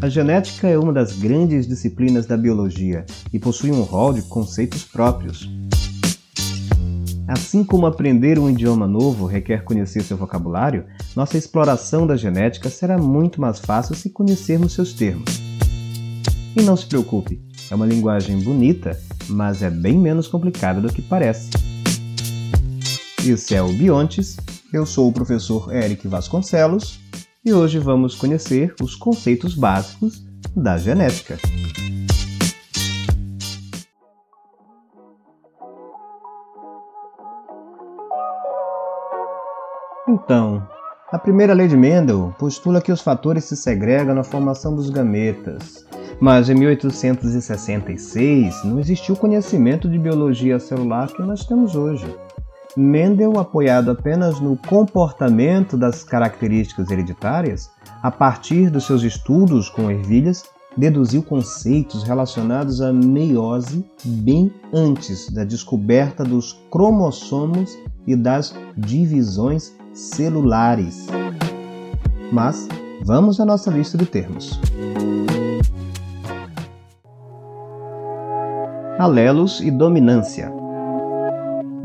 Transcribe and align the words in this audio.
A 0.00 0.08
genética 0.08 0.68
é 0.68 0.78
uma 0.78 0.92
das 0.92 1.12
grandes 1.12 1.66
disciplinas 1.66 2.24
da 2.24 2.36
biologia 2.36 3.04
e 3.32 3.38
possui 3.38 3.72
um 3.72 3.82
rol 3.82 4.12
de 4.12 4.22
conceitos 4.22 4.84
próprios. 4.84 5.50
Assim 7.26 7.62
como 7.62 7.84
aprender 7.84 8.38
um 8.38 8.48
idioma 8.48 8.86
novo 8.86 9.26
requer 9.26 9.64
conhecer 9.64 10.02
seu 10.02 10.16
vocabulário, 10.16 10.86
nossa 11.14 11.36
exploração 11.36 12.06
da 12.06 12.16
genética 12.16 12.70
será 12.70 12.96
muito 12.96 13.40
mais 13.40 13.58
fácil 13.58 13.94
se 13.94 14.08
conhecermos 14.08 14.72
seus 14.72 14.94
termos. 14.94 15.42
E 16.56 16.62
não 16.62 16.76
se 16.76 16.86
preocupe, 16.86 17.38
é 17.70 17.74
uma 17.74 17.84
linguagem 17.84 18.40
bonita, 18.40 18.98
mas 19.28 19.62
é 19.62 19.68
bem 19.68 19.98
menos 19.98 20.26
complicada 20.26 20.80
do 20.80 20.92
que 20.92 21.02
parece. 21.02 21.50
Esse 23.26 23.54
é 23.54 23.62
o 23.62 23.72
Biontes, 23.74 24.36
eu 24.72 24.84
sou 24.84 25.08
o 25.08 25.12
professor 25.12 25.74
Eric 25.74 26.06
Vasconcelos 26.06 27.00
e 27.44 27.52
hoje 27.52 27.78
vamos 27.78 28.14
conhecer 28.14 28.74
os 28.82 28.94
conceitos 28.94 29.54
básicos 29.54 30.22
da 30.54 30.76
genética. 30.76 31.38
Então, 40.06 40.66
a 41.10 41.18
primeira 41.18 41.54
lei 41.54 41.68
de 41.68 41.76
Mendel 41.76 42.34
postula 42.38 42.82
que 42.82 42.92
os 42.92 43.00
fatores 43.00 43.44
se 43.44 43.56
segregam 43.56 44.14
na 44.14 44.24
formação 44.24 44.74
dos 44.74 44.90
gametas. 44.90 45.86
Mas 46.20 46.50
em 46.50 46.54
1866 46.54 48.64
não 48.64 48.78
existiu 48.78 49.14
o 49.14 49.18
conhecimento 49.18 49.88
de 49.88 49.98
biologia 49.98 50.58
celular 50.58 51.08
que 51.08 51.22
nós 51.22 51.46
temos 51.46 51.74
hoje. 51.74 52.04
Mendel, 52.78 53.40
apoiado 53.40 53.90
apenas 53.90 54.38
no 54.38 54.56
comportamento 54.56 55.76
das 55.76 56.04
características 56.04 56.88
hereditárias, 56.88 57.68
a 58.00 58.08
partir 58.08 58.70
dos 58.70 58.86
seus 58.86 59.02
estudos 59.02 59.68
com 59.68 59.90
ervilhas, 59.90 60.44
deduziu 60.76 61.24
conceitos 61.24 62.04
relacionados 62.04 62.80
à 62.80 62.92
meiose 62.92 63.84
bem 64.04 64.52
antes 64.72 65.28
da 65.28 65.42
descoberta 65.42 66.22
dos 66.22 66.52
cromossomos 66.70 67.76
e 68.06 68.14
das 68.14 68.54
divisões 68.76 69.74
celulares. 69.92 71.08
Mas 72.32 72.68
vamos 73.04 73.40
à 73.40 73.44
nossa 73.44 73.72
lista 73.72 73.98
de 73.98 74.06
termos. 74.06 74.60
Alelos 79.00 79.60
e 79.60 79.68
dominância. 79.68 80.57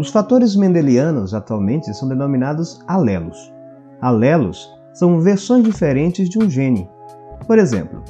Os 0.04 0.10
fatores 0.10 0.54
mendelianos 0.54 1.34
atualmente 1.34 1.94
são 1.94 2.10
denominados 2.10 2.82
alelos. 2.90 3.54
Alelos 4.02 4.70
são 4.94 5.22
versões 5.22 5.64
diferentes 5.64 6.28
de 6.28 6.38
um 6.38 6.50
gene. 6.50 6.90
Por 7.48 7.58
exemplo, 7.58 8.04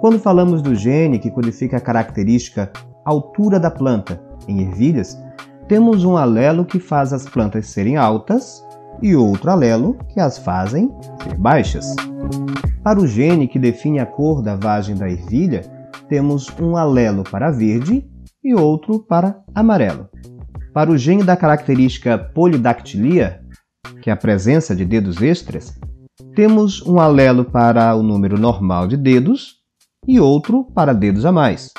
quando 0.00 0.20
falamos 0.20 0.62
do 0.62 0.72
gene 0.72 1.18
que 1.18 1.28
codifica 1.28 1.78
a 1.78 1.80
característica 1.80 2.70
altura 3.04 3.58
da 3.58 3.72
planta 3.72 4.22
em 4.46 4.60
ervilhas, 4.60 5.20
temos 5.66 6.04
um 6.04 6.16
alelo 6.16 6.64
que 6.64 6.78
faz 6.78 7.12
as 7.12 7.28
plantas 7.28 7.66
serem 7.66 7.96
altas 7.96 8.64
e 9.02 9.16
outro 9.16 9.50
alelo 9.50 9.96
que 10.10 10.20
as 10.20 10.38
fazem 10.38 10.94
ser 11.24 11.34
baixas. 11.36 11.96
Para 12.84 13.00
o 13.00 13.06
gene 13.08 13.48
que 13.48 13.58
define 13.58 13.98
a 13.98 14.06
cor 14.06 14.42
da 14.42 14.54
vagem 14.54 14.94
da 14.94 15.10
ervilha, 15.10 15.62
temos 16.08 16.46
um 16.60 16.76
alelo 16.76 17.24
para 17.24 17.50
verde 17.50 18.08
e 18.44 18.54
outro 18.54 19.00
para 19.00 19.42
amarelo. 19.52 20.08
Para 20.72 20.90
o 20.90 20.96
gene 20.96 21.24
da 21.24 21.36
característica 21.36 22.16
polidactilia, 22.16 23.40
que 24.00 24.08
é 24.08 24.12
a 24.12 24.16
presença 24.16 24.74
de 24.74 24.84
dedos 24.84 25.20
extras, 25.20 25.76
temos 26.36 26.80
um 26.86 27.00
alelo 27.00 27.44
para 27.44 27.92
o 27.96 28.04
número 28.04 28.38
normal 28.38 28.86
de 28.86 28.96
dedos 28.96 29.56
e 30.06 30.20
outro 30.20 30.64
para 30.72 30.92
dedos 30.92 31.24
a 31.24 31.32
mais. 31.32 31.72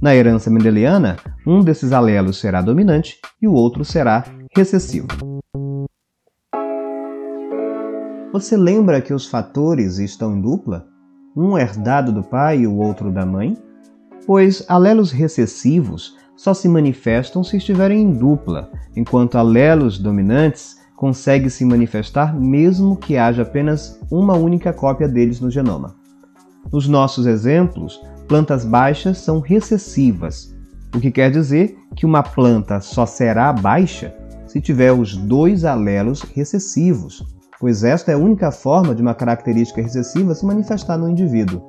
Na 0.00 0.14
herança 0.14 0.48
mendeliana, 0.50 1.16
um 1.44 1.64
desses 1.64 1.90
alelos 1.90 2.38
será 2.38 2.62
dominante 2.62 3.18
e 3.40 3.48
o 3.48 3.52
outro 3.52 3.84
será 3.84 4.24
recessivo. 4.56 5.08
Você 8.32 8.56
lembra 8.56 9.02
que 9.02 9.12
os 9.12 9.26
fatores 9.26 9.98
estão 9.98 10.36
em 10.36 10.40
dupla? 10.40 10.86
Um 11.36 11.58
herdado 11.58 12.12
do 12.12 12.22
pai 12.22 12.60
e 12.60 12.66
o 12.68 12.76
outro 12.76 13.10
da 13.10 13.26
mãe? 13.26 13.56
Pois 14.24 14.64
alelos 14.68 15.10
recessivos 15.10 16.16
só 16.36 16.54
se 16.54 16.68
manifestam 16.68 17.42
se 17.44 17.56
estiverem 17.56 18.02
em 18.02 18.12
dupla, 18.12 18.70
enquanto 18.96 19.36
alelos 19.36 19.98
dominantes 19.98 20.76
conseguem 20.96 21.48
se 21.48 21.64
manifestar 21.64 22.38
mesmo 22.38 22.96
que 22.96 23.16
haja 23.16 23.42
apenas 23.42 23.98
uma 24.10 24.34
única 24.34 24.72
cópia 24.72 25.08
deles 25.08 25.40
no 25.40 25.50
genoma. 25.50 25.96
Nos 26.72 26.88
nossos 26.88 27.26
exemplos, 27.26 28.00
plantas 28.28 28.64
baixas 28.64 29.18
são 29.18 29.40
recessivas, 29.40 30.54
o 30.94 31.00
que 31.00 31.10
quer 31.10 31.30
dizer 31.30 31.76
que 31.96 32.04
uma 32.04 32.22
planta 32.22 32.80
só 32.80 33.06
será 33.06 33.52
baixa 33.52 34.14
se 34.46 34.60
tiver 34.60 34.92
os 34.92 35.16
dois 35.16 35.64
alelos 35.64 36.20
recessivos, 36.20 37.24
pois 37.58 37.82
esta 37.82 38.12
é 38.12 38.14
a 38.14 38.18
única 38.18 38.50
forma 38.50 38.94
de 38.94 39.00
uma 39.00 39.14
característica 39.14 39.80
recessiva 39.80 40.34
se 40.34 40.44
manifestar 40.44 40.98
no 40.98 41.08
indivíduo. 41.08 41.62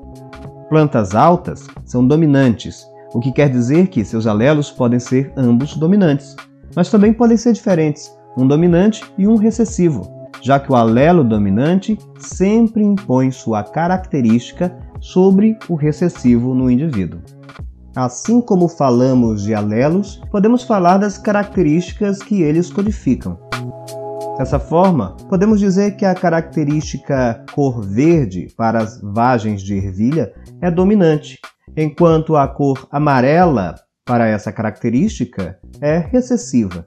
Plantas 0.68 1.16
altas 1.16 1.68
são 1.86 2.06
dominantes, 2.06 2.86
o 3.14 3.20
que 3.20 3.32
quer 3.32 3.50
dizer 3.50 3.88
que 3.88 4.04
seus 4.04 4.26
alelos 4.26 4.72
podem 4.72 5.00
ser 5.00 5.32
ambos 5.38 5.78
dominantes, 5.78 6.36
mas 6.76 6.90
também 6.90 7.14
podem 7.14 7.38
ser 7.38 7.54
diferentes, 7.54 8.12
um 8.38 8.48
dominante 8.48 9.04
e 9.18 9.28
um 9.28 9.36
recessivo, 9.36 10.02
já 10.42 10.60
que 10.60 10.72
o 10.72 10.76
alelo 10.76 11.24
dominante 11.24 11.98
sempre 12.18 12.84
impõe 12.84 13.32
sua 13.32 13.64
característica 13.64 14.76
sobre 15.00 15.58
o 15.70 15.76
recessivo 15.76 16.56
no 16.56 16.70
indivíduo. 16.70 17.22
Assim 17.96 18.42
como 18.42 18.68
falamos 18.68 19.44
de 19.44 19.54
alelos, 19.54 20.20
podemos 20.32 20.64
falar 20.64 20.98
das 20.98 21.18
características 21.18 22.18
que 22.24 22.42
eles 22.42 22.72
codificam. 22.72 23.38
Dessa 24.36 24.60
forma, 24.60 25.16
podemos 25.30 25.60
dizer 25.60 25.96
que 25.96 26.04
a 26.04 26.16
característica 26.16 27.46
cor 27.54 27.84
verde 27.84 28.48
para 28.58 28.80
as 28.80 29.00
vagens 29.00 29.62
de 29.62 29.76
ervilha 29.76 30.34
é 30.60 30.72
dominante, 30.72 31.40
enquanto 31.76 32.36
a 32.36 32.48
cor 32.48 32.88
amarela 32.92 33.76
para 34.06 34.28
essa 34.28 34.52
característica 34.52 35.58
é 35.80 35.98
recessiva, 35.98 36.86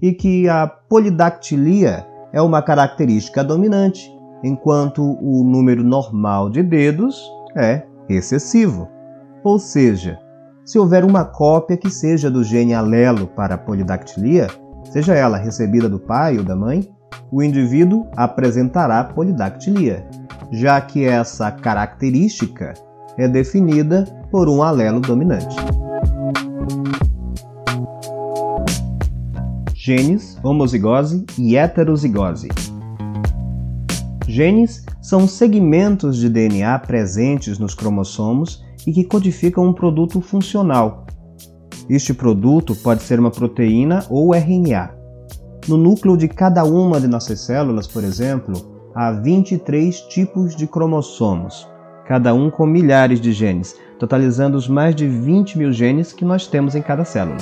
e 0.00 0.12
que 0.12 0.48
a 0.48 0.66
polidactilia 0.66 2.06
é 2.32 2.40
uma 2.40 2.62
característica 2.62 3.42
dominante, 3.42 4.10
enquanto 4.42 5.02
o 5.02 5.44
número 5.44 5.84
normal 5.84 6.50
de 6.50 6.62
dedos 6.62 7.22
é 7.56 7.82
recessivo. 8.08 8.88
Ou 9.44 9.58
seja, 9.58 10.18
se 10.64 10.78
houver 10.78 11.04
uma 11.04 11.24
cópia 11.24 11.76
que 11.76 11.90
seja 11.90 12.30
do 12.30 12.44
gene 12.44 12.74
alelo 12.74 13.26
para 13.26 13.54
a 13.54 13.58
polidactilia, 13.58 14.48
seja 14.84 15.14
ela 15.14 15.36
recebida 15.36 15.88
do 15.88 15.98
pai 15.98 16.38
ou 16.38 16.44
da 16.44 16.56
mãe, 16.56 16.88
o 17.30 17.42
indivíduo 17.42 18.06
apresentará 18.16 19.02
polidactilia, 19.04 20.06
já 20.50 20.80
que 20.80 21.04
essa 21.04 21.50
característica 21.50 22.74
é 23.18 23.28
definida 23.28 24.04
por 24.30 24.48
um 24.48 24.62
alelo 24.62 25.00
dominante. 25.00 25.56
Genes, 29.74 30.38
homozigose 30.42 31.24
e 31.38 31.56
heterozigose. 31.56 32.48
Genes 34.28 34.84
são 35.00 35.26
segmentos 35.26 36.16
de 36.16 36.28
DNA 36.28 36.78
presentes 36.80 37.58
nos 37.58 37.74
cromossomos 37.74 38.64
e 38.86 38.92
que 38.92 39.04
codificam 39.04 39.66
um 39.66 39.72
produto 39.72 40.20
funcional, 40.20 41.02
este 41.88 42.14
produto 42.14 42.76
pode 42.76 43.02
ser 43.02 43.18
uma 43.18 43.30
proteína 43.30 44.06
ou 44.08 44.34
RNA. 44.34 44.94
No 45.68 45.76
núcleo 45.76 46.16
de 46.16 46.28
cada 46.28 46.64
uma 46.64 47.00
de 47.00 47.08
nossas 47.08 47.40
células, 47.40 47.86
por 47.86 48.04
exemplo, 48.04 48.54
há 48.94 49.12
23 49.12 50.00
tipos 50.02 50.56
de 50.56 50.66
cromossomos, 50.66 51.68
cada 52.12 52.34
um 52.34 52.50
com 52.50 52.66
milhares 52.66 53.18
de 53.18 53.32
genes, 53.32 53.74
totalizando 53.98 54.58
os 54.58 54.68
mais 54.68 54.94
de 54.94 55.08
20 55.08 55.56
mil 55.56 55.72
genes 55.72 56.12
que 56.12 56.26
nós 56.26 56.46
temos 56.46 56.74
em 56.74 56.82
cada 56.82 57.06
célula. 57.06 57.38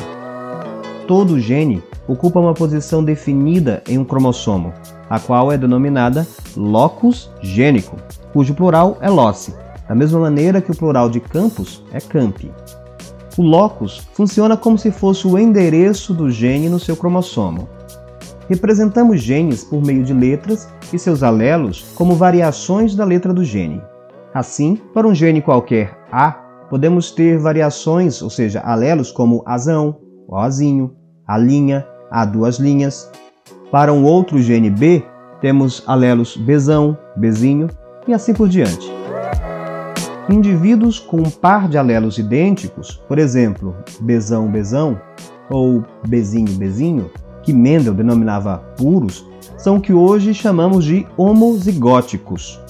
Todo 1.09 1.41
gene 1.41 1.83
ocupa 2.07 2.39
uma 2.39 2.55
posição 2.55 3.03
definida 3.03 3.83
em 3.89 3.99
um 3.99 4.05
cromossomo, 4.05 4.73
a 5.09 5.19
qual 5.19 5.51
é 5.51 5.59
denominada 5.59 6.25
locus 6.57 7.29
gênico, 7.43 7.97
cujo 8.33 8.55
plural 8.55 8.97
é 9.01 9.11
loci, 9.11 9.53
da 9.89 9.95
mesma 9.97 10.21
maneira 10.21 10.61
que 10.61 10.71
o 10.71 10.77
plural 10.77 11.11
de 11.11 11.19
campus 11.19 11.83
é 11.93 11.99
campi. 11.99 12.49
O 13.37 13.43
locus 13.43 14.07
funciona 14.15 14.57
como 14.57 14.79
se 14.79 14.93
fosse 14.93 15.27
o 15.27 15.37
endereço 15.37 16.15
do 16.15 16.31
gene 16.31 16.69
no 16.69 16.79
seu 16.79 16.95
cromossomo. 16.95 17.69
Representamos 18.49 19.21
genes 19.21 19.65
por 19.65 19.85
meio 19.85 20.05
de 20.05 20.15
letras 20.15 20.69
e 20.93 20.99
seus 20.99 21.25
alelos 21.25 21.87
como 21.97 22.15
variações 22.15 22.95
da 22.95 23.05
letra 23.05 23.35
do 23.35 23.45
gene. 23.45 23.83
Assim, 24.33 24.77
para 24.95 25.09
um 25.09 25.15
gene 25.15 25.43
qualquer 25.43 25.99
A, 26.13 26.33
podemos 26.69 27.11
ter 27.11 27.39
variações, 27.39 28.23
ou 28.23 28.31
seja, 28.31 28.61
alelos 28.61 29.11
como 29.11 29.43
azão, 29.45 29.97
Ozinho, 30.29 30.95
a 31.27 31.37
linha, 31.37 31.85
a 32.11 32.25
duas 32.25 32.59
linhas. 32.59 33.11
Para 33.73 33.93
um 33.93 34.05
outro 34.05 34.41
gene 34.41 34.71
B, 34.71 35.05
temos 35.41 35.83
alelos 35.87 36.37
Bzão, 36.37 36.97
Bzinho 37.17 37.69
e 38.07 38.15
assim 38.15 38.33
por 38.33 38.49
diante. 38.49 38.89
Indivíduos 40.29 41.01
com 41.01 41.17
um 41.19 41.31
par 41.31 41.69
de 41.69 41.77
alelos 41.77 42.19
idênticos, 42.19 43.03
por 43.09 43.19
exemplo, 43.19 43.75
Bzão, 44.01 44.49
Bzão 44.49 45.01
ou 45.51 45.83
Bzinho, 46.07 46.53
Bzinho, 46.53 47.11
que 47.43 47.53
Mendel 47.53 47.95
denominava 47.95 48.59
puros, 48.77 49.27
são 49.57 49.77
o 49.77 49.81
que 49.81 49.93
hoje 49.93 50.33
chamamos 50.33 50.85
de 50.85 51.05
homozigóticos. 51.17 52.61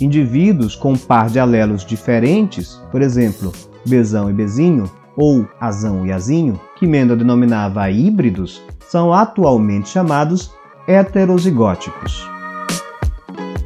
Indivíduos 0.00 0.74
com 0.74 0.92
um 0.92 0.98
par 0.98 1.28
de 1.28 1.38
alelos 1.38 1.84
diferentes, 1.84 2.80
por 2.90 3.00
exemplo, 3.00 3.52
Bzão 3.86 4.28
e 4.28 4.32
Bzinho, 4.32 4.90
ou 5.16 5.46
Azão 5.60 6.04
e 6.04 6.12
Azinho, 6.12 6.60
que 6.76 6.86
Mendel 6.86 7.16
denominava 7.16 7.88
híbridos, 7.90 8.62
são 8.88 9.12
atualmente 9.12 9.88
chamados 9.88 10.52
heterozigóticos. 10.86 12.28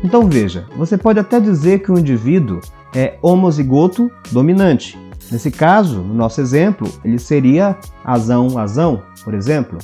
Então 0.04 0.28
veja, 0.28 0.66
você 0.76 0.96
pode 0.96 1.18
até 1.18 1.40
dizer 1.40 1.80
que 1.80 1.90
o 1.90 1.98
indivíduo 1.98 2.60
é 2.94 3.18
homozigoto 3.20 4.10
dominante. 4.30 4.98
Nesse 5.30 5.50
caso, 5.50 6.00
no 6.00 6.14
nosso 6.14 6.40
exemplo, 6.40 6.88
ele 7.04 7.18
seria 7.18 7.76
azão-azão, 8.04 9.02
por 9.24 9.34
exemplo. 9.34 9.78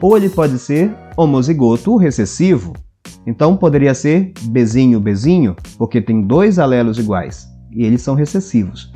Ou 0.00 0.16
ele 0.16 0.28
pode 0.28 0.58
ser 0.58 0.94
homozigoto 1.16 1.96
recessivo. 1.96 2.72
Então 3.26 3.56
poderia 3.56 3.94
ser 3.94 4.32
bezinho-bezinho, 4.42 5.56
porque 5.76 6.00
tem 6.00 6.22
dois 6.22 6.58
alelos 6.58 6.98
iguais 6.98 7.48
e 7.72 7.84
eles 7.84 8.02
são 8.02 8.14
recessivos. 8.14 8.92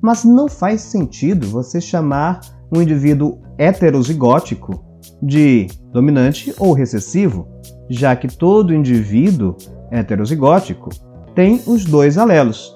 Mas 0.00 0.24
não 0.24 0.48
faz 0.48 0.80
sentido 0.82 1.46
você 1.46 1.80
chamar 1.80 2.40
um 2.74 2.80
indivíduo 2.80 3.40
heterozigótico 3.58 4.84
de 5.22 5.66
dominante 5.92 6.54
ou 6.58 6.72
recessivo, 6.72 7.46
já 7.90 8.16
que 8.16 8.28
todo 8.28 8.74
indivíduo 8.74 9.56
heterozigótico 9.90 10.90
tem 11.34 11.60
os 11.66 11.84
dois 11.84 12.16
alelos. 12.16 12.74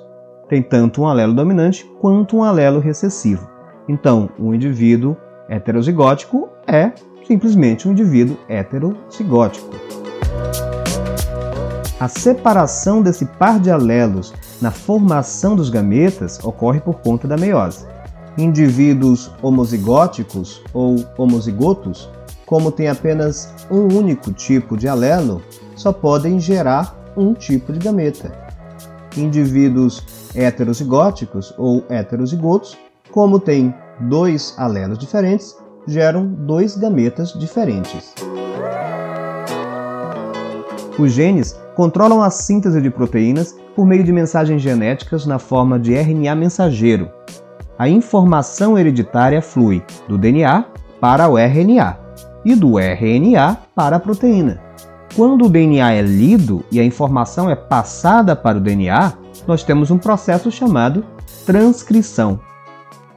Tem 0.49 0.63
tanto 0.63 1.03
um 1.03 1.07
alelo 1.07 1.35
dominante 1.35 1.85
quanto 2.01 2.37
um 2.37 2.45
alelo 2.45 2.79
recessivo. 2.79 3.49
Então, 3.89 4.29
um 4.39 4.55
indivíduo 4.55 5.17
heterozigótico 5.49 6.49
é 6.67 6.93
simplesmente 7.27 7.89
um 7.89 7.93
indivíduo 7.93 8.37
heterozigótico. 8.49 9.71
A 11.99 12.09
separação 12.09 13.01
desse 13.01 13.25
par 13.25 13.59
de 13.59 13.71
alelos 13.71 14.35
na 14.61 14.71
formação 14.71 15.57
dos 15.57 15.71
gametas 15.71 16.39
ocorre 16.45 16.81
por 16.81 16.97
conta 17.01 17.27
da 17.27 17.37
meiose. 17.37 17.87
Indivíduos 18.37 19.31
homozigóticos 19.43 20.63
ou 20.75 21.03
homozigotos 21.17 22.11
como 22.47 22.71
tem 22.71 22.89
apenas 22.89 23.53
um 23.71 23.93
único 23.93 24.33
tipo 24.33 24.77
de 24.77 24.87
alelo, 24.87 25.43
só 25.75 25.93
podem 25.93 26.39
gerar 26.39 26.97
um 27.17 27.35
tipo 27.35 27.73
de 27.73 27.81
gameta. 27.81 28.33
Indivíduos 29.17 30.05
heterozigóticos 30.35 31.53
ou 31.59 31.85
heterozigotos, 31.89 32.79
como 33.11 33.41
têm 33.41 33.75
dois 34.01 34.55
alelos 34.57 34.99
diferentes, 34.99 35.57
geram 35.89 36.27
dois 36.27 36.77
gametas 36.77 37.33
diferentes. 37.33 38.15
Os 40.99 41.13
genes 41.13 41.57
controlam 41.77 42.23
a 42.23 42.31
síntese 42.31 42.81
de 42.81 42.91
proteínas 42.91 43.55
por 43.77 43.87
meio 43.87 44.03
de 44.03 44.11
mensagens 44.11 44.63
genéticas 44.63 45.27
na 45.27 45.39
forma 45.39 45.79
de 45.79 45.95
RNA 45.95 46.35
mensageiro. 46.35 47.11
A 47.79 47.87
informação 47.87 48.79
hereditária 48.79 49.43
flui 49.43 49.85
do 50.09 50.17
DNA 50.17 50.65
para 50.99 51.29
o 51.29 51.37
RNA 51.37 51.99
e 52.47 52.55
do 52.55 52.79
RNA 52.79 53.59
para 53.75 53.97
a 53.97 54.01
proteína. 54.01 54.59
Quando 55.15 55.45
o 55.45 55.49
DNA 55.51 55.93
é 55.93 56.01
lido 56.01 56.65
e 56.73 56.81
a 56.81 56.85
informação 56.85 57.51
é 57.51 57.55
passada 57.55 58.35
para 58.35 58.57
o 58.57 58.61
DNA, 58.61 59.13
nós 59.47 59.63
temos 59.63 59.91
um 59.91 59.99
processo 59.99 60.51
chamado 60.51 61.05
transcrição. 61.45 62.41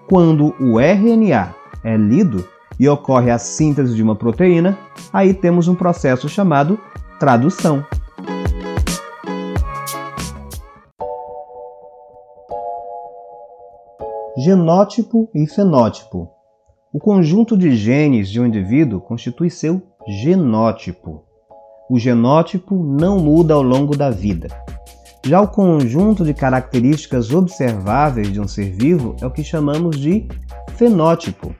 Quando 0.07 0.53
o 0.59 0.79
RNA 0.79 1.55
é 1.81 1.95
lido 1.95 2.45
e 2.77 2.89
ocorre 2.89 3.31
a 3.31 3.37
síntese 3.37 3.95
de 3.95 4.03
uma 4.03 4.15
proteína, 4.15 4.77
aí 5.13 5.33
temos 5.33 5.69
um 5.69 5.75
processo 5.75 6.27
chamado 6.27 6.77
tradução. 7.17 7.85
Genótipo 14.43 15.29
e 15.35 15.45
fenótipo 15.47 16.29
o 16.91 16.97
conjunto 16.97 17.55
de 17.55 17.75
genes 17.75 18.31
de 18.31 18.39
um 18.39 18.47
indivíduo 18.47 18.99
constitui 18.99 19.47
seu 19.49 19.79
genótipo. 20.07 21.23
O 21.87 21.99
genótipo 21.99 22.83
não 22.83 23.19
muda 23.19 23.53
ao 23.53 23.61
longo 23.61 23.95
da 23.95 24.09
vida. 24.09 24.47
Já 25.23 25.39
o 25.39 25.47
conjunto 25.47 26.23
de 26.23 26.33
características 26.33 27.31
observáveis 27.31 28.33
de 28.33 28.41
um 28.41 28.47
ser 28.47 28.71
vivo 28.71 29.15
é 29.21 29.25
o 29.27 29.31
que 29.31 29.43
chamamos 29.43 29.99
de 29.99 30.27
fenótipo. 30.75 31.53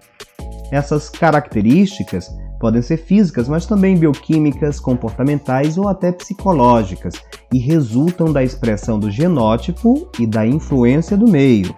Essas 0.72 1.10
características 1.10 2.28
podem 2.60 2.82
ser 2.82 2.98
físicas, 2.98 3.48
mas 3.48 3.68
também 3.68 3.98
bioquímicas, 3.98 4.80
comportamentais 4.80 5.78
ou 5.78 5.88
até 5.88 6.12
psicológicas, 6.12 7.14
e 7.54 7.60
resultam 7.60 8.34
da 8.34 8.44
expressão 8.44 9.00
do 9.00 9.12
genótipo 9.12 10.10
e 10.20 10.26
da 10.26 10.46
influência 10.48 11.16
do 11.16 11.30
meio. 11.30 11.76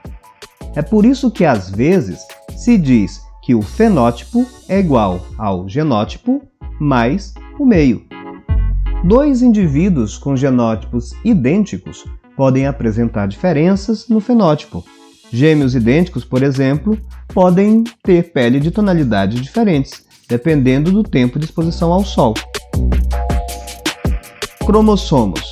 É 0.75 0.81
por 0.81 1.05
isso 1.05 1.29
que 1.29 1.43
às 1.43 1.69
vezes 1.69 2.19
se 2.55 2.77
diz 2.77 3.21
que 3.41 3.53
o 3.53 3.61
fenótipo 3.61 4.45
é 4.69 4.79
igual 4.79 5.19
ao 5.37 5.67
genótipo 5.67 6.41
mais 6.79 7.33
o 7.59 7.65
meio. 7.65 8.05
Dois 9.03 9.41
indivíduos 9.41 10.17
com 10.17 10.35
genótipos 10.35 11.11
idênticos 11.25 12.05
podem 12.37 12.67
apresentar 12.67 13.27
diferenças 13.27 14.07
no 14.07 14.19
fenótipo. 14.19 14.85
Gêmeos 15.31 15.75
idênticos, 15.75 16.23
por 16.23 16.43
exemplo, 16.43 16.97
podem 17.33 17.83
ter 18.03 18.31
pele 18.31 18.59
de 18.59 18.71
tonalidades 18.71 19.41
diferentes, 19.41 20.05
dependendo 20.27 20.91
do 20.91 21.03
tempo 21.03 21.39
de 21.39 21.45
exposição 21.45 21.91
ao 21.91 22.03
sol. 22.03 22.33
Cromossomos 24.65 25.50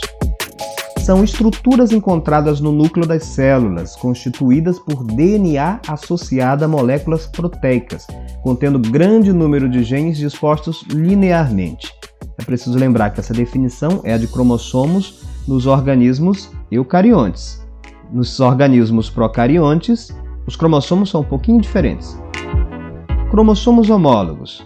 são 1.09 1.23
estruturas 1.23 1.91
encontradas 1.91 2.61
no 2.61 2.71
núcleo 2.71 3.03
das 3.03 3.23
células, 3.23 3.95
constituídas 3.95 4.77
por 4.77 5.03
DNA 5.03 5.79
associado 5.87 6.63
a 6.63 6.67
moléculas 6.67 7.25
proteicas, 7.25 8.05
contendo 8.43 8.77
grande 8.77 9.33
número 9.33 9.67
de 9.67 9.83
genes 9.83 10.19
dispostos 10.19 10.83
linearmente. 10.87 11.91
É 12.37 12.43
preciso 12.43 12.77
lembrar 12.77 13.09
que 13.09 13.19
essa 13.19 13.33
definição 13.33 14.01
é 14.03 14.13
a 14.13 14.19
de 14.19 14.27
cromossomos 14.27 15.23
nos 15.47 15.65
organismos 15.65 16.51
eucariontes. 16.69 17.59
Nos 18.13 18.39
organismos 18.39 19.09
procariontes, 19.09 20.15
os 20.45 20.55
cromossomos 20.55 21.09
são 21.09 21.21
um 21.21 21.27
pouquinho 21.27 21.59
diferentes. 21.59 22.21
Cromossomos 23.31 23.89
homólogos. 23.89 24.63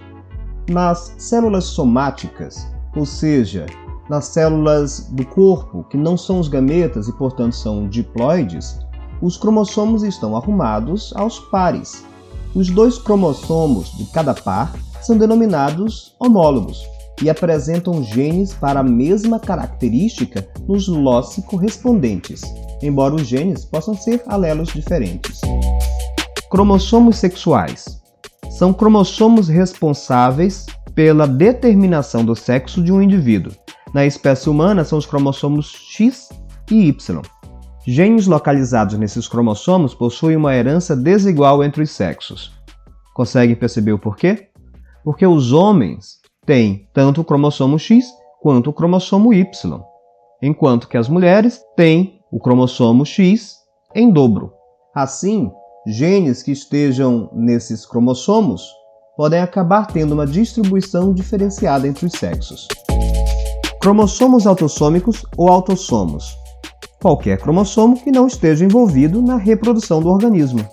Nas 0.69 1.15
células 1.17 1.63
somáticas, 1.63 2.69
ou 2.97 3.05
seja, 3.05 3.65
nas 4.13 4.25
células 4.25 5.07
do 5.09 5.25
corpo, 5.25 5.83
que 5.89 5.97
não 5.97 6.15
são 6.15 6.39
os 6.39 6.47
gametas 6.47 7.07
e, 7.07 7.13
portanto, 7.13 7.55
são 7.55 7.89
diploides, 7.89 8.77
os 9.19 9.37
cromossomos 9.37 10.03
estão 10.03 10.37
arrumados 10.37 11.11
aos 11.15 11.39
pares. 11.39 12.05
Os 12.53 12.69
dois 12.69 12.99
cromossomos 12.99 13.89
de 13.97 14.05
cada 14.11 14.35
par 14.35 14.71
são 15.01 15.17
denominados 15.17 16.15
homólogos 16.19 16.83
e 17.23 17.29
apresentam 17.29 18.03
genes 18.03 18.53
para 18.53 18.81
a 18.81 18.83
mesma 18.83 19.39
característica 19.39 20.47
nos 20.67 20.87
loci 20.87 21.41
correspondentes, 21.41 22.43
embora 22.83 23.15
os 23.15 23.25
genes 23.25 23.65
possam 23.65 23.95
ser 23.95 24.21
alelos 24.27 24.69
diferentes. 24.69 25.41
Cromossomos 26.51 27.17
sexuais 27.17 27.99
são 28.51 28.71
cromossomos 28.71 29.47
responsáveis 29.47 30.67
pela 30.93 31.25
determinação 31.25 32.23
do 32.23 32.35
sexo 32.35 32.83
de 32.83 32.91
um 32.91 33.01
indivíduo. 33.01 33.51
Na 33.93 34.05
espécie 34.05 34.49
humana 34.49 34.83
são 34.83 34.97
os 34.97 35.05
cromossomos 35.05 35.71
X 35.71 36.29
e 36.71 36.87
Y. 36.87 37.21
Genes 37.85 38.25
localizados 38.25 38.97
nesses 38.97 39.27
cromossomos 39.27 39.93
possuem 39.93 40.35
uma 40.35 40.55
herança 40.55 40.95
desigual 40.95 41.63
entre 41.63 41.83
os 41.83 41.91
sexos. 41.91 42.51
Conseguem 43.13 43.55
perceber 43.55 43.91
o 43.91 43.99
porquê? 43.99 44.47
Porque 45.03 45.27
os 45.27 45.51
homens 45.51 46.19
têm 46.45 46.89
tanto 46.91 47.21
o 47.21 47.23
cromossomo 47.23 47.77
X 47.77 48.07
quanto 48.41 48.71
o 48.71 48.73
cromossomo 48.73 49.31
Y, 49.31 49.79
enquanto 50.41 50.87
que 50.87 50.97
as 50.97 51.07
mulheres 51.07 51.61
têm 51.75 52.19
o 52.31 52.39
cromossomo 52.39 53.05
X 53.05 53.57
em 53.93 54.11
dobro. 54.11 54.53
Assim, 54.95 55.51
genes 55.85 56.41
que 56.41 56.51
estejam 56.51 57.29
nesses 57.33 57.85
cromossomos 57.85 58.63
podem 59.15 59.39
acabar 59.39 59.85
tendo 59.85 60.13
uma 60.13 60.25
distribuição 60.25 61.13
diferenciada 61.13 61.87
entre 61.87 62.07
os 62.07 62.13
sexos. 62.13 62.67
Cromossomos 63.83 64.47
autossômicos 64.47 65.25
ou 65.35 65.49
autossomos. 65.49 66.37
Qualquer 67.01 67.37
cromossomo 67.37 68.01
que 68.01 68.13
não 68.13 68.27
esteja 68.27 68.63
envolvido 68.63 69.21
na 69.21 69.35
reprodução 69.35 70.01
do 70.01 70.07
organismo. 70.07 70.65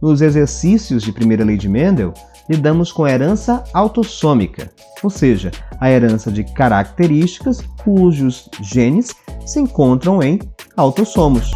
Nos 0.00 0.22
exercícios 0.22 1.02
de 1.02 1.10
primeira 1.10 1.44
lei 1.44 1.56
de 1.56 1.68
Mendel, 1.68 2.14
lidamos 2.48 2.92
com 2.92 3.08
herança 3.08 3.64
autossômica, 3.74 4.70
ou 5.02 5.10
seja, 5.10 5.50
a 5.80 5.90
herança 5.90 6.30
de 6.30 6.44
características 6.44 7.60
cujos 7.82 8.48
genes 8.60 9.08
se 9.44 9.58
encontram 9.58 10.22
em 10.22 10.38
autossomos. 10.76 11.50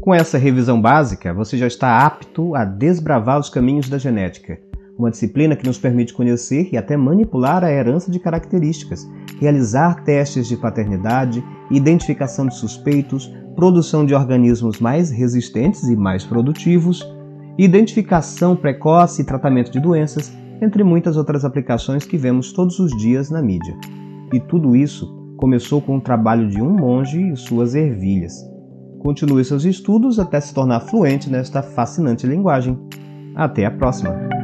Com 0.00 0.12
essa 0.12 0.38
revisão 0.38 0.82
básica, 0.82 1.32
você 1.32 1.56
já 1.56 1.68
está 1.68 2.04
apto 2.04 2.52
a 2.56 2.64
desbravar 2.64 3.38
os 3.38 3.48
caminhos 3.48 3.88
da 3.88 3.96
genética, 3.96 4.58
uma 4.98 5.10
disciplina 5.10 5.56
que 5.56 5.66
nos 5.66 5.78
permite 5.78 6.14
conhecer 6.14 6.68
e 6.72 6.76
até 6.76 6.96
manipular 6.96 7.64
a 7.64 7.70
herança 7.70 8.10
de 8.10 8.18
características, 8.18 9.08
realizar 9.40 10.04
testes 10.04 10.46
de 10.46 10.56
paternidade, 10.56 11.44
identificação 11.70 12.46
de 12.46 12.54
suspeitos, 12.54 13.32
produção 13.56 14.04
de 14.04 14.14
organismos 14.14 14.80
mais 14.80 15.10
resistentes 15.10 15.84
e 15.84 15.96
mais 15.96 16.24
produtivos, 16.24 17.02
identificação 17.58 18.56
precoce 18.56 19.22
e 19.22 19.24
tratamento 19.24 19.70
de 19.70 19.80
doenças, 19.80 20.32
entre 20.60 20.82
muitas 20.84 21.16
outras 21.16 21.44
aplicações 21.44 22.04
que 22.04 22.16
vemos 22.16 22.52
todos 22.52 22.78
os 22.78 22.96
dias 22.96 23.30
na 23.30 23.42
mídia. 23.42 23.76
E 24.32 24.40
tudo 24.40 24.74
isso 24.74 25.12
começou 25.36 25.80
com 25.80 25.96
o 25.96 26.00
trabalho 26.00 26.48
de 26.48 26.62
um 26.62 26.70
monge 26.70 27.20
e 27.32 27.36
suas 27.36 27.74
ervilhas. 27.74 28.34
Continue 29.00 29.44
seus 29.44 29.64
estudos 29.64 30.18
até 30.18 30.40
se 30.40 30.54
tornar 30.54 30.80
fluente 30.80 31.28
nesta 31.28 31.62
fascinante 31.62 32.26
linguagem. 32.26 32.78
Até 33.34 33.66
a 33.66 33.70
próxima! 33.70 34.43